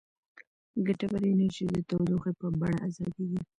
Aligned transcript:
ګټوره 0.85 1.27
انرژي 1.31 1.65
د 1.71 1.77
تودوخې 1.87 2.31
په 2.39 2.47
بڼه 2.59 2.77
ازادیږي. 2.87 3.41